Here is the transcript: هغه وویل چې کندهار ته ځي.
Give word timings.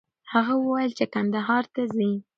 هغه 0.33 0.53
وویل 0.63 0.91
چې 0.97 1.05
کندهار 1.13 1.63
ته 1.73 1.81
ځي. 1.93 2.11